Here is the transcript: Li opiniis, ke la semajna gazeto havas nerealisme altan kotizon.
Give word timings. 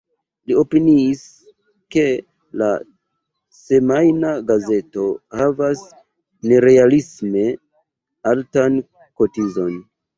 Li 0.51 0.55
opiniis, 0.59 1.19
ke 1.95 2.05
la 2.63 2.71
semajna 3.59 4.33
gazeto 4.51 5.07
havas 5.43 5.87
nerealisme 6.51 7.49
altan 8.35 8.85
kotizon. 9.25 9.83